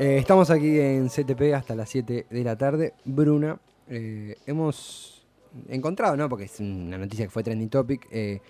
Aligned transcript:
Eh, 0.00 0.16
estamos 0.16 0.48
aquí 0.48 0.80
en 0.80 1.08
CTP 1.08 1.52
hasta 1.54 1.74
las 1.74 1.88
7 1.90 2.26
de 2.30 2.44
la 2.44 2.56
tarde. 2.56 2.94
Bruna, 3.04 3.58
eh, 3.88 4.34
hemos 4.46 5.22
encontrado, 5.68 6.16
¿no? 6.16 6.26
Porque 6.28 6.44
es 6.46 6.58
una 6.58 6.96
noticia 6.96 7.26
que 7.26 7.30
fue 7.30 7.42
trending 7.42 7.68
topic. 7.68 8.06
eh, 8.10 8.40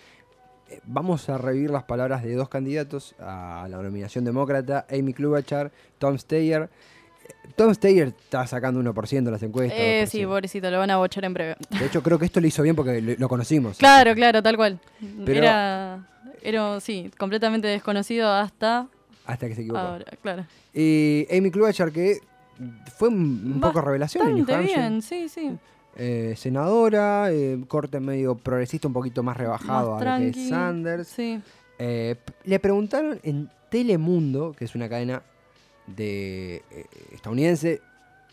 vamos 0.84 1.28
a 1.28 1.36
revivir 1.38 1.71
las 1.71 1.82
palabras 1.82 2.22
de 2.22 2.32
dos 2.36 2.48
candidatos 2.48 3.16
a 3.18 3.66
la 3.68 3.82
nominación 3.82 4.24
demócrata, 4.24 4.86
Amy 4.88 5.12
Klobuchar, 5.12 5.72
Tom 5.98 6.16
Steyer. 6.16 6.71
Tom 7.56 7.74
Steyer 7.74 8.08
está 8.08 8.46
sacando 8.46 8.78
1% 8.80 9.19
en 9.19 9.32
las 9.32 9.42
encuestas. 9.42 9.76
Eh, 9.76 10.03
2%. 10.04 10.06
sí, 10.08 10.24
pobrecito, 10.26 10.71
lo 10.71 10.78
van 10.78 10.90
a 10.90 10.98
bochar 10.98 11.24
en 11.24 11.35
breve. 11.35 11.56
De 11.80 11.87
hecho, 11.87 12.01
creo 12.01 12.17
que 12.21 12.26
esto 12.26 12.40
lo 12.40 12.46
hizo 12.46 12.62
bien 12.62 12.76
porque 12.76 13.01
lo, 13.03 13.14
lo 13.19 13.28
conocimos. 13.28 13.76
Claro, 13.78 14.14
claro, 14.14 14.40
tal 14.40 14.56
cual. 14.56 14.78
Pero- 15.26 15.38
Era, 15.40 16.06
era, 16.42 16.78
sí, 16.78 17.10
completamente 17.19 17.66
desconocido 17.66 18.30
hasta 18.32 18.87
Hasta 19.27 19.48
que 19.48 19.55
se 19.55 19.60
equivocó. 19.62 19.80
ahora, 19.80 20.05
claro. 20.23 20.46
Y 20.74 21.27
Amy 21.30 21.50
Klobuchar, 21.50 21.92
que 21.92 22.19
fue 22.97 23.09
un, 23.09 23.52
un 23.55 23.61
poco 23.61 23.80
revelación 23.80 24.28
en 24.28 24.34
New 24.37 24.47
Hampshire. 24.48 24.80
bien, 24.80 25.02
sí, 25.02 25.28
sí. 25.28 25.51
Eh, 25.97 26.34
senadora, 26.37 27.30
eh, 27.33 27.59
corte 27.69 28.01
medio 28.01 28.34
progresista, 28.37 28.87
un 28.88 28.95
poquito 28.95 29.23
más 29.23 29.37
rebajado 29.37 29.92
Más 29.92 30.02
a 30.06 30.19
lo 30.19 30.33
que 30.33 30.41
es 30.41 30.48
Sanders. 30.48 31.09
Sí. 31.09 31.41
Eh, 31.78 32.16
le 32.45 32.59
preguntaron 32.61 33.19
en 33.23 33.51
Telemundo, 33.70 34.52
que 34.56 34.64
es 34.64 34.75
una 34.75 34.88
cadena 34.88 35.23
de 35.87 36.62
estadounidense 37.12 37.80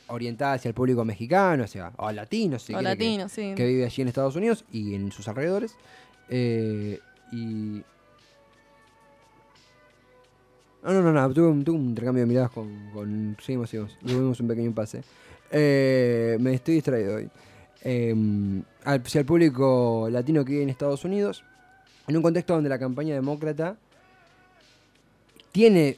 orientada 0.08 0.54
hacia 0.54 0.70
el 0.70 0.76
público 0.76 1.04
mexicano, 1.04 1.64
hacia 1.64 1.92
o 1.98 2.12
latino, 2.12 2.60
si 2.60 2.74
o 2.74 2.78
quiere, 2.80 2.98
que- 2.98 3.04
latino, 3.06 3.30
sí. 3.30 3.54
que, 3.56 3.66
vive 3.66 3.86
allí 3.86 4.02
en 4.02 4.08
Estados 4.08 4.36
Unidos 4.36 4.64
y 4.72 4.94
en 4.96 5.12
sus 5.12 5.28
alrededores. 5.28 5.76
Y. 7.32 7.82
No, 10.84 10.94
no, 10.94 11.02
no, 11.02 11.12
no, 11.12 11.34
tuve 11.34 11.48
un, 11.48 11.64
tuve 11.64 11.78
intercambio 11.78 12.22
de 12.24 12.28
miradas 12.28 12.52
con. 12.52 12.92
con 12.94 13.38
seguimos, 13.42 13.70
seguimos. 13.70 13.98
Tuvimos 14.00 14.40
un 14.40 14.48
pequeño 14.48 14.74
pase. 14.74 15.04
Eh, 15.52 16.38
me 16.40 16.54
estoy 16.54 16.76
distraído 16.76 17.16
hoy. 17.16 17.30
Eh, 17.84 18.14
al, 18.84 19.02
hacia 19.02 19.20
el 19.20 19.26
público 19.26 20.08
latino 20.12 20.44
que 20.44 20.52
vive 20.52 20.64
en 20.64 20.70
Estados 20.70 21.06
Unidos, 21.06 21.44
en 22.08 22.18
un 22.18 22.24
contexto 22.24 22.54
donde 22.54 22.70
la 22.70 22.80
campaña 22.80 23.14
demócrata 23.14 23.78
tiene, 25.52 25.98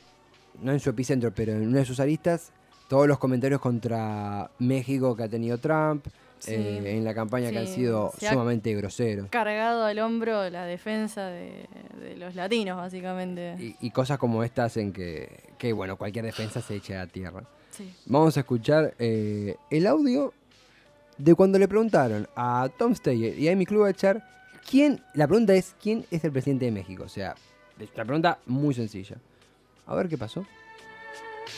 no 0.61 0.71
en 0.71 0.80
su 0.80 0.89
epicentro, 0.89 1.31
pero 1.33 1.53
en 1.53 1.67
una 1.67 1.80
de 1.80 1.86
sus 1.86 1.99
aristas, 1.99 2.52
todos 2.88 3.08
los 3.08 3.19
comentarios 3.19 3.61
contra 3.61 4.49
México 4.59 5.16
que 5.16 5.23
ha 5.23 5.30
tenido 5.30 5.58
Trump, 5.58 6.05
Sí. 6.40 6.54
eh, 6.54 6.98
en 6.98 7.04
la 7.04 7.14
campaña 7.14 7.52
que 7.52 7.59
han 7.59 7.68
sido 7.68 8.12
se 8.18 8.28
ha- 8.28 8.32
sumamente 8.34 8.73
groseros. 8.76 9.28
Cargado 9.30 9.84
al 9.86 10.00
hombro 10.00 10.50
la 10.50 10.66
defensa 10.66 11.28
de, 11.28 11.66
de 12.00 12.16
los 12.18 12.36
latinos, 12.36 12.78
básicamente. 12.78 13.56
Y, 13.59 13.76
y 13.82 13.92
cosas 13.92 14.18
como 14.18 14.44
estas 14.44 14.78
en 14.78 14.92
que, 14.94 15.30
que, 15.58 15.73
bueno, 15.73 15.98
cualquier 15.98 16.26
defensa 16.26 16.62
se 16.62 16.76
eche 16.76 16.95
a 16.98 17.06
tierra. 17.08 17.44
Sí. 17.72 17.94
Vamos 18.06 18.36
a 18.38 18.40
escuchar 18.42 18.94
eh, 19.00 19.56
el 19.70 19.86
audio 19.88 20.34
de 21.17 21.36
cuando 21.36 21.60
le 21.60 21.67
preguntaron 21.67 22.28
a 22.36 22.70
Tom 22.78 22.95
Steyer 22.95 23.38
y 23.38 23.48
a 23.50 23.52
Amy 23.52 23.66
Klobuchar 23.66 24.23
quién, 24.70 25.02
la 25.14 25.28
pregunta 25.28 25.54
es 25.54 25.76
quién 25.82 26.06
es 26.12 26.23
el 26.23 26.32
presidente 26.32 26.66
de 26.66 26.72
México. 26.72 27.04
O 27.04 27.10
sea, 27.10 27.36
una 27.95 28.06
pregunta 28.06 28.40
muy 28.45 28.73
sencilla. 28.73 29.17
A 29.86 29.95
ver 29.95 30.08
qué 30.08 30.17
pasó. 30.17 30.45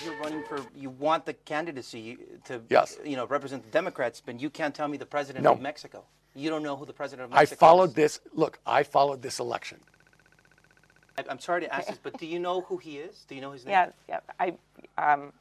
You're 0.05 0.17
running 0.19 0.43
for, 0.43 0.59
you 0.75 0.89
want 0.89 1.25
the 1.25 1.33
candidacy 1.33 2.17
to, 2.45 2.61
Yes. 2.69 2.97
you 3.03 3.15
know, 3.15 3.25
represent 3.27 3.63
the 3.63 3.69
Democrats, 3.71 4.21
but 4.25 4.39
you 4.39 4.49
can't 4.49 4.73
tell 4.73 4.87
me 4.87 4.97
the 4.97 5.05
president 5.05 5.43
No. 5.43 5.51
of 5.53 5.61
Mexico. 5.61 6.03
You 6.33 6.49
don't 6.49 6.63
know 6.63 6.75
who 6.77 6.85
the 6.85 6.93
president 6.93 7.25
of 7.25 7.31
Mexico 7.31 7.55
I 7.65 7.67
followed 7.69 7.89
is. 7.89 7.95
this. 7.95 8.19
Look, 8.33 8.59
I 8.65 8.83
followed 8.83 9.21
this 9.21 9.39
election. 9.39 9.79
I- 11.17 11.25
I'm 11.29 11.39
sorry 11.39 11.61
to 11.61 11.73
ask 11.73 11.87
this, 11.87 11.99
but 12.01 12.17
do 12.17 12.25
you 12.25 12.39
know 12.39 12.61
who 12.61 12.77
he 12.77 12.97
is? 12.97 13.25
Do 13.27 13.35
you 13.35 13.41
know 13.41 13.51
his 13.51 13.65
name? 13.65 13.73
Yes, 13.73 13.91
yeah. 14.07 14.19
I, 14.39 14.53
um, 14.97 15.33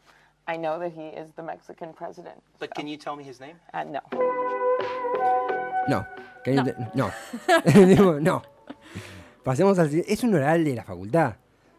I 0.49 0.57
know 0.57 0.79
that 0.81 0.93
he 0.93 1.07
is 1.17 1.31
the 1.37 1.43
Mexican 1.43 1.93
president. 1.95 2.43
But 2.59 2.75
can 2.75 2.87
you 2.89 2.97
tell 2.97 3.15
me 3.17 3.23
his 3.25 3.39
name? 3.41 3.57
Uh, 3.73 3.85
no. 3.85 4.01
No. 5.89 6.07
que 6.45 6.55
no. 6.55 6.65
te- 6.65 6.75
No. 6.95 7.13
Digo, 7.87 8.21
no. 8.23 8.43
Pasemos 9.45 9.79
al. 9.79 9.89
Es 10.07 10.23
un 10.25 10.35
oral 10.35 10.65
de 10.65 10.75
la 10.75 10.83
facultad. 10.85 11.37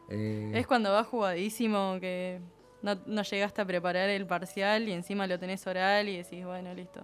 Eh, 0.10 0.52
Es 0.56 0.66
cuando 0.68 0.92
vas 0.92 1.08
jugadísimo 1.08 1.98
que 2.00 2.40
no, 2.82 2.98
no 3.06 3.22
llegaste 3.24 3.62
a 3.62 3.66
preparar 3.66 4.10
el 4.10 4.26
parcial 4.26 4.88
y 4.88 4.92
encima 4.92 5.28
lo 5.28 5.38
tenés 5.40 5.66
oral 5.68 6.10
y 6.10 6.18
decís, 6.18 6.44
bueno, 6.46 6.74
listo. 6.74 7.02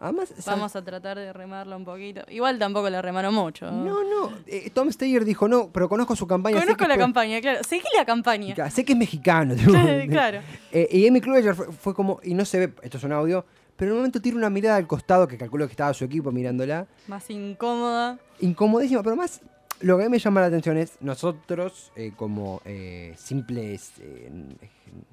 además, 0.00 0.32
Vamos 0.46 0.74
a 0.76 0.82
tratar 0.82 1.18
de 1.18 1.32
remarlo 1.32 1.76
un 1.76 1.84
poquito. 1.84 2.22
Igual 2.28 2.58
tampoco 2.58 2.88
la 2.90 3.00
remaron 3.02 3.34
mucho. 3.34 3.70
No, 3.70 4.02
no. 4.04 4.32
eh, 4.46 4.70
Tom 4.74 4.90
Steyer 4.90 5.24
dijo 5.24 5.46
no, 5.48 5.70
pero 5.72 5.88
conozco 5.88 6.16
su 6.16 6.26
campaña. 6.26 6.56
sé 6.58 6.62
Conozco 6.64 6.84
que 6.84 6.88
la 6.88 6.98
campaña, 6.98 7.40
claro. 7.40 7.60
Seguí 7.62 7.84
la 7.96 8.04
campaña. 8.04 8.54
Claro, 8.54 8.70
Sé 8.70 8.84
que 8.84 8.92
es 8.92 8.98
mexicano. 8.98 9.54
claro. 10.10 10.40
Eh, 10.72 10.88
y 10.90 11.06
Amy 11.06 11.20
Klobuchar 11.20 11.54
fue, 11.54 11.72
fue 11.72 11.94
como, 11.94 12.18
y 12.22 12.34
no 12.34 12.44
se 12.44 12.58
ve, 12.66 12.72
esto 12.82 12.98
es 12.98 13.04
un 13.04 13.12
audio, 13.12 13.44
pero 13.76 13.90
en 13.90 13.92
un 13.92 13.98
momento 14.00 14.20
tira 14.20 14.36
una 14.36 14.50
mirada 14.50 14.76
al 14.76 14.86
costado, 14.86 15.26
que 15.28 15.38
calculo 15.38 15.66
que 15.66 15.72
estaba 15.72 15.94
su 15.94 16.04
equipo 16.04 16.32
mirándola, 16.32 16.86
Más 17.06 17.30
incómoda. 17.30 18.18
incomodísima, 18.40 19.02
pero 19.02 19.16
más, 19.16 19.40
lo 19.80 19.96
que 19.96 20.04
a 20.04 20.06
mí 20.06 20.12
me 20.12 20.18
llama 20.18 20.40
la 20.40 20.46
atención 20.48 20.76
es, 20.76 20.92
nosotros, 21.00 21.90
eh, 21.96 22.12
como 22.16 22.60
eh, 22.64 23.14
simples, 23.16 23.92
eh, 24.00 24.30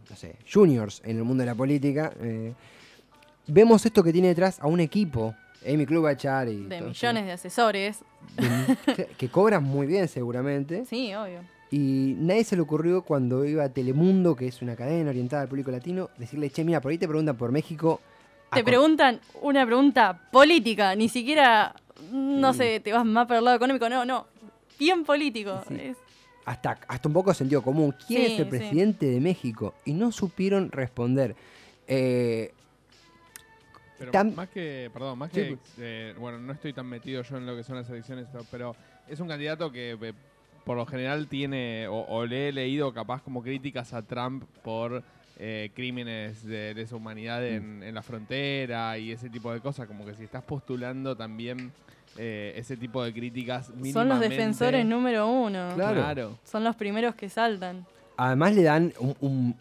no 0.09 0.15
sé, 0.15 0.35
juniors 0.51 1.01
en 1.05 1.17
el 1.17 1.23
mundo 1.23 1.41
de 1.41 1.45
la 1.47 1.55
política, 1.55 2.11
vemos 3.47 3.85
esto 3.85 4.03
que 4.03 4.11
tiene 4.11 4.29
detrás 4.29 4.59
a 4.59 4.67
un 4.67 4.79
equipo, 4.79 5.35
Amy 5.67 5.85
Klobuchar 5.85 6.49
y... 6.49 6.63
De 6.65 6.77
todo 6.79 6.89
millones 6.89 7.25
de 7.25 7.31
asesores. 7.31 7.99
de- 8.37 9.05
que 9.17 9.29
cobran 9.29 9.63
muy 9.63 9.87
bien 9.87 10.07
seguramente. 10.07 10.85
Sí, 10.89 11.13
obvio. 11.13 11.39
Y 11.69 12.15
nadie 12.17 12.45
se 12.45 12.55
le 12.55 12.61
ocurrió 12.61 13.01
cuando 13.01 13.43
iba 13.43 13.65
a 13.65 13.69
Telemundo, 13.69 14.37
que 14.37 14.47
es 14.47 14.61
una 14.61 14.77
cadena 14.77 15.09
orientada 15.09 15.41
al 15.41 15.49
público 15.49 15.69
latino, 15.69 16.09
decirle, 16.17 16.49
che, 16.49 16.63
mira, 16.63 16.79
por 16.79 16.91
ahí 16.91 16.97
te 16.97 17.07
preguntan 17.09 17.35
por 17.35 17.51
México. 17.51 17.99
Te 18.53 18.63
preguntan 18.63 19.19
una 19.41 19.65
pregunta 19.65 20.17
política, 20.31 20.95
ni 20.95 21.09
siquiera, 21.09 21.75
no 22.13 22.53
sé, 22.53 22.79
te 22.79 22.93
vas 22.93 23.05
más 23.05 23.27
para 23.27 23.39
el 23.39 23.43
lado 23.45 23.57
económico, 23.57 23.89
no, 23.89 24.05
no. 24.05 24.27
Bien 24.79 25.03
político. 25.03 25.61
Sí. 25.67 25.75
Es- 25.79 25.97
Hasta, 26.45 26.79
hasta 26.87 27.07
un 27.09 27.13
poco 27.13 27.33
sentido 27.33 27.61
común. 27.61 27.93
¿Quién 28.07 28.21
Sí, 28.21 28.33
es 28.33 28.39
el 28.39 28.45
sí. 28.45 28.49
presidente 28.51 29.05
de 29.05 29.19
México? 29.19 29.73
Y 29.83 29.91
no 29.93 30.11
supieron 30.13 30.71
responder. 30.71 31.35
Eh, 31.87 32.53
Pero 33.99 34.23
más 34.25 34.47
que, 34.49 34.89
perdón, 34.93 35.17
más 35.19 35.29
Sí, 35.31 35.41
que, 35.41 35.57
eh, 35.79 36.15
bueno, 36.17 36.37
no 36.39 36.53
estoy 36.53 36.71
tan 36.71 36.85
metido 36.85 37.21
yo 37.23 37.37
en 37.37 37.45
lo 37.45 37.55
que 37.55 37.63
son 37.63 37.75
las 37.75 37.89
elecciones, 37.89 38.27
pero 38.51 38.75
es 39.07 39.19
un 39.19 39.27
candidato 39.27 39.71
que 39.71 39.97
eh, 40.01 40.13
por 40.63 40.77
lo 40.77 40.85
general 40.85 41.27
tiene, 41.27 41.87
o, 41.87 42.01
o 42.07 42.25
le 42.25 42.49
he 42.49 42.51
leído 42.53 42.93
capaz 42.93 43.21
como 43.23 43.41
críticas 43.41 43.93
a 43.93 44.01
Trump 44.03 44.43
por 44.63 45.03
eh, 45.39 45.71
crímenes 45.73 46.43
de 46.45 46.73
lesa 46.75 46.95
humanidad 46.95 47.45
en, 47.45 47.81
en 47.83 47.93
la 47.95 48.03
frontera 48.03 48.97
y 48.97 49.11
ese 49.11 49.29
tipo 49.29 49.51
de 49.51 49.59
cosas, 49.61 49.87
como 49.87 50.05
que 50.05 50.13
si 50.13 50.23
estás 50.23 50.43
postulando 50.43 51.15
también 51.15 51.71
eh, 52.17 52.53
ese 52.55 52.75
tipo 52.77 53.03
de 53.03 53.13
críticas 53.13 53.71
son 53.93 54.09
los 54.09 54.19
defensores 54.19 54.85
número 54.85 55.27
uno. 55.27 55.71
Claro. 55.75 56.01
Claro. 56.01 56.37
Son 56.43 56.63
los 56.63 56.75
primeros 56.75 57.15
que 57.15 57.29
saltan. 57.29 57.85
además 58.17 58.53
le 58.55 58.63
dan 58.63 58.93
un, 58.99 59.15
un- 59.21 59.55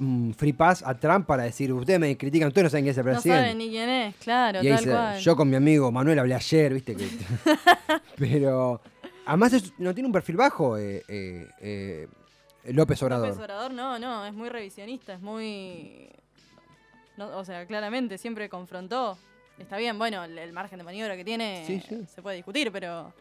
un 0.00 0.34
free 0.36 0.52
pass 0.52 0.82
a 0.82 0.92
Trump 0.98 1.24
para 1.24 1.44
decir, 1.44 1.72
ustedes 1.72 2.00
me 2.00 2.16
critican, 2.16 2.48
ustedes 2.48 2.64
no 2.64 2.70
saben 2.70 2.84
quién 2.84 2.90
es 2.90 2.98
el 2.98 3.04
No 3.04 3.12
presidente. 3.12 3.40
saben 3.42 3.58
ni 3.58 3.68
quién 3.70 3.88
es, 3.88 4.16
claro, 4.16 4.58
y 4.60 4.66
ahí 4.66 4.72
tal 4.74 4.78
dice, 4.84 4.90
cual. 4.90 5.18
yo 5.20 5.36
con 5.36 5.48
mi 5.50 5.54
amigo 5.56 5.92
Manuel 5.92 6.18
hablé 6.18 6.34
ayer, 6.34 6.74
viste 6.74 6.96
que... 6.96 7.08
Pero 8.18 8.80
además 9.26 9.52
es- 9.52 9.72
no 9.78 9.94
tiene 9.94 10.08
un 10.08 10.12
perfil 10.12 10.36
bajo 10.36 10.76
eh, 10.78 11.02
eh, 11.08 11.48
eh, 11.60 12.08
López 12.72 13.00
Obrador. 13.04 13.28
López 13.28 13.40
Obrador 13.40 13.72
no, 13.72 13.98
no, 14.00 14.26
es 14.26 14.34
muy 14.34 14.48
revisionista, 14.48 15.14
es 15.14 15.20
muy... 15.20 16.08
no, 17.16 17.28
o 17.38 17.44
sea, 17.44 17.64
claramente 17.66 18.18
siempre 18.18 18.48
confrontó. 18.48 19.16
Está 19.58 19.76
bien, 19.76 19.98
bueno, 19.98 20.24
el, 20.24 20.36
el 20.38 20.52
margen 20.52 20.78
de 20.78 20.84
maniobra 20.84 21.16
que 21.16 21.24
tiene 21.24 21.64
Sí, 21.66 21.80
sí. 21.80 22.04
se 22.12 22.22
puede 22.22 22.36
discutir, 22.36 22.70
pero... 22.72 23.12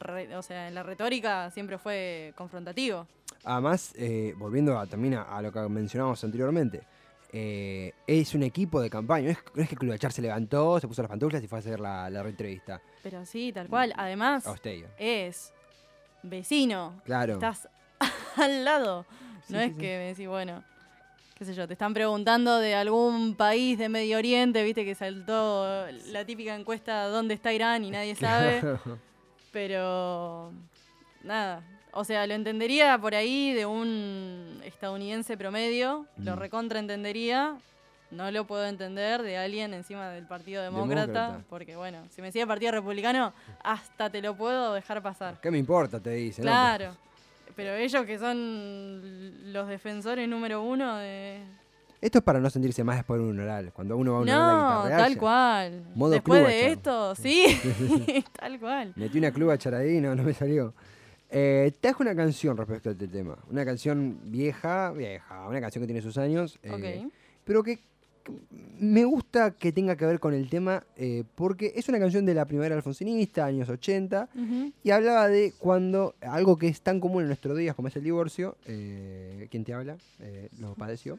re- 0.00 0.34
o 0.36 0.42
sea, 0.42 0.68
en 0.68 0.74
la 0.74 0.82
retórica 0.82 1.50
siempre 1.50 1.78
fue 1.78 2.32
confrontativo. 2.36 3.06
Además, 3.44 3.92
eh, 3.96 4.34
volviendo 4.36 4.78
a- 4.78 4.86
también 4.86 5.14
a, 5.14 5.22
a 5.22 5.40
lo 5.42 5.52
que 5.52 5.60
mencionábamos 5.68 6.22
anteriormente, 6.24 6.82
eh, 7.32 7.92
es 8.06 8.34
un 8.34 8.42
equipo 8.42 8.80
de 8.80 8.90
campaña. 8.90 9.26
No 9.26 9.30
es, 9.32 9.38
no 9.54 9.62
es 9.62 9.68
que 9.68 9.76
Klobuchar 9.76 10.12
se 10.12 10.20
levantó, 10.20 10.78
se 10.80 10.86
puso 10.88 11.00
las 11.02 11.08
pantuflas 11.08 11.42
y 11.42 11.46
fue 11.48 11.58
a 11.58 11.60
hacer 11.60 11.80
la, 11.80 12.10
la 12.10 12.20
entrevista. 12.22 12.80
Pero 13.02 13.24
sí, 13.24 13.52
tal 13.52 13.68
cual. 13.68 13.94
Además, 13.96 14.44
es 14.98 15.52
vecino. 16.22 17.00
Claro. 17.04 17.34
Estás 17.34 17.68
al 18.36 18.64
lado. 18.64 19.06
Sí, 19.46 19.52
no 19.54 19.60
es 19.60 19.72
que 19.74 19.86
decís, 19.98 20.28
bueno, 20.28 20.62
qué 21.42 21.46
sé 21.46 21.54
yo, 21.54 21.66
te 21.66 21.72
están 21.72 21.92
preguntando 21.92 22.58
de 22.60 22.76
algún 22.76 23.34
país 23.34 23.76
de 23.76 23.88
Medio 23.88 24.16
Oriente, 24.16 24.62
viste 24.62 24.84
que 24.84 24.94
saltó 24.94 25.86
la 26.12 26.24
típica 26.24 26.54
encuesta 26.54 27.08
¿dónde 27.08 27.34
está 27.34 27.52
Irán? 27.52 27.84
y 27.84 27.90
nadie 27.90 28.14
sabe. 28.14 28.62
Pero 29.50 30.52
nada. 31.24 31.62
O 31.92 32.04
sea, 32.04 32.24
lo 32.28 32.34
entendería 32.34 32.96
por 32.96 33.16
ahí 33.16 33.52
de 33.54 33.66
un 33.66 34.60
estadounidense 34.64 35.36
promedio, 35.36 36.06
lo 36.18 36.36
Mm. 36.36 36.38
recontra 36.38 36.78
entendería. 36.78 37.56
No 38.12 38.30
lo 38.30 38.46
puedo 38.46 38.64
entender 38.66 39.20
de 39.22 39.36
alguien 39.38 39.74
encima 39.74 40.10
del 40.10 40.26
Partido 40.28 40.62
Demócrata, 40.62 41.06
Demócrata. 41.06 41.44
porque 41.50 41.74
bueno, 41.74 42.02
si 42.10 42.20
me 42.20 42.28
decía 42.28 42.46
Partido 42.46 42.70
Republicano, 42.70 43.32
hasta 43.64 44.10
te 44.10 44.22
lo 44.22 44.36
puedo 44.36 44.74
dejar 44.74 45.02
pasar. 45.02 45.40
¿Qué 45.40 45.50
me 45.50 45.58
importa? 45.58 45.98
Te 45.98 46.10
dice. 46.10 46.40
¿no? 46.40 46.46
Claro. 46.46 46.94
Pero 47.54 47.74
ellos 47.74 48.04
que 48.04 48.18
son 48.18 49.52
los 49.52 49.68
defensores 49.68 50.28
número 50.28 50.62
uno 50.62 50.96
de... 50.96 51.42
Esto 52.00 52.18
es 52.18 52.24
para 52.24 52.40
no 52.40 52.50
sentirse 52.50 52.82
más 52.82 52.96
después 52.96 53.20
de 53.20 53.26
un 53.28 53.38
oral. 53.38 53.72
Cuando 53.72 53.96
uno 53.96 54.12
va 54.14 54.18
a 54.18 54.22
una 54.22 54.36
oral 54.36 54.84
de 54.88 54.90
No, 54.90 54.96
tal 55.02 55.12
ya- 55.14 55.18
cual. 55.20 55.84
Modo 55.94 56.10
Después 56.10 56.40
club, 56.40 56.50
de 56.50 56.66
esto, 56.72 57.14
sí, 57.14 57.44
tal 58.40 58.58
cual. 58.58 58.92
Metí 58.96 59.18
una 59.18 59.30
cluba 59.30 59.56
charadí, 59.56 60.00
no, 60.00 60.14
no 60.16 60.24
me 60.24 60.34
salió. 60.34 60.74
Eh, 61.30 61.72
traje 61.80 62.02
una 62.02 62.14
canción 62.16 62.56
respecto 62.56 62.88
a 62.88 62.92
este 62.92 63.06
tema. 63.08 63.38
Una 63.48 63.64
canción 63.64 64.18
vieja, 64.24 64.90
vieja, 64.90 65.46
una 65.46 65.60
canción 65.60 65.82
que 65.82 65.86
tiene 65.86 66.02
sus 66.02 66.18
años. 66.18 66.58
eh, 66.64 67.04
Ok. 67.06 67.12
pero 67.44 67.62
que 67.62 67.78
me 68.78 69.04
gusta 69.04 69.52
que 69.52 69.70
tenga 69.72 69.96
que 69.96 70.04
ver 70.06 70.18
con 70.20 70.34
el 70.34 70.48
tema 70.48 70.82
eh, 70.96 71.22
porque 71.34 71.72
es 71.76 71.88
una 71.88 71.98
canción 72.00 72.26
de 72.26 72.34
la 72.34 72.44
primavera 72.46 72.74
alfonsinista, 72.74 73.44
años 73.46 73.68
80, 73.68 74.28
Ujú. 74.34 74.72
y 74.82 74.90
hablaba 74.90 75.28
de 75.28 75.52
cuando 75.58 76.14
algo 76.20 76.56
que 76.58 76.68
es 76.68 76.80
tan 76.80 76.98
común 77.00 77.22
en 77.22 77.28
nuestros 77.28 77.56
días 77.56 77.74
como 77.76 77.88
es 77.88 77.96
el 77.96 78.02
divorcio, 78.04 78.56
eh, 78.66 79.46
¿quién 79.50 79.64
te 79.64 79.72
habla? 79.74 79.96
Eh, 80.20 80.48
lo 80.60 80.74
padeció. 80.74 81.18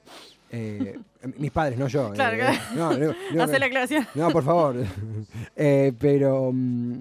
Eh, 0.52 1.00
mis 1.38 1.52
padres, 1.52 1.80
no 1.80 1.88
yo. 1.88 2.12
Claro, 2.12 2.38
claro. 2.38 2.58
no, 2.76 2.98
no, 2.98 3.14
no, 3.34 3.44
Hace 3.44 3.60
la 3.60 3.66
aclaración. 3.68 4.06
no, 4.16 4.30
por 4.32 4.44
favor. 4.44 4.76
Pero 5.56 6.52
mm, 6.54 7.00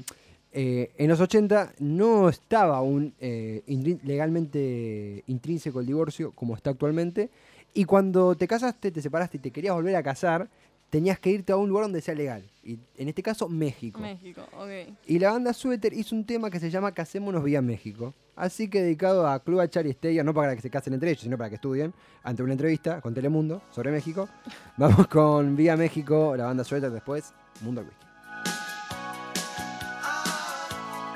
en 0.52 1.08
los 1.08 1.20
80 1.20 1.74
no 1.80 2.28
estaba 2.28 2.80
intrin- 2.82 4.00
legalmente 4.04 5.22
intrínseco 5.26 5.80
el 5.80 5.86
divorcio 5.86 6.32
como 6.32 6.54
está 6.54 6.70
actualmente. 6.70 7.30
Y 7.74 7.84
cuando 7.84 8.34
te 8.34 8.46
casaste, 8.46 8.90
te 8.90 9.00
separaste 9.00 9.38
y 9.38 9.40
te 9.40 9.50
querías 9.50 9.74
volver 9.74 9.96
a 9.96 10.02
casar, 10.02 10.48
tenías 10.90 11.18
que 11.18 11.30
irte 11.30 11.52
a 11.52 11.56
un 11.56 11.68
lugar 11.70 11.84
donde 11.84 12.02
sea 12.02 12.14
legal. 12.14 12.44
Y 12.62 12.78
en 12.96 13.08
este 13.08 13.22
caso, 13.22 13.48
México. 13.48 13.98
México, 13.98 14.42
ok. 14.52 14.94
Y 15.06 15.18
la 15.18 15.32
banda 15.32 15.54
Suéter 15.54 15.94
hizo 15.94 16.14
un 16.14 16.26
tema 16.26 16.50
que 16.50 16.60
se 16.60 16.70
llama 16.70 16.92
Casémonos 16.92 17.42
Vía 17.42 17.62
México. 17.62 18.12
Así 18.36 18.68
que 18.68 18.82
dedicado 18.82 19.26
a 19.26 19.42
Club 19.42 19.60
Achar 19.60 19.86
y 19.86 19.92
Stella, 19.92 20.22
no 20.22 20.34
para 20.34 20.54
que 20.54 20.60
se 20.60 20.70
casen 20.70 20.94
entre 20.94 21.10
ellos, 21.10 21.22
sino 21.22 21.38
para 21.38 21.48
que 21.48 21.56
estudien, 21.56 21.94
ante 22.22 22.42
una 22.42 22.52
entrevista 22.52 23.00
con 23.00 23.14
Telemundo 23.14 23.62
sobre 23.70 23.90
México. 23.90 24.28
Vamos 24.76 25.06
con 25.08 25.56
Vía 25.56 25.76
México, 25.76 26.36
la 26.36 26.44
banda 26.44 26.62
Suéter 26.62 26.90
después, 26.90 27.32
Mundo 27.62 27.80
al 27.80 27.86
Whisky. 27.86 28.11